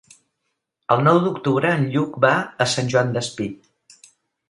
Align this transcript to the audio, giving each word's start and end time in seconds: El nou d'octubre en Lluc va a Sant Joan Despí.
El 0.95 1.03
nou 1.09 1.19
d'octubre 1.27 1.75
en 1.81 1.87
Lluc 1.93 2.19
va 2.27 2.35
a 2.67 2.71
Sant 2.75 2.93
Joan 2.97 3.17
Despí. 3.19 3.53